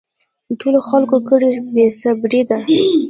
[0.59, 2.57] ټولو خلکو کړی بې صبري ده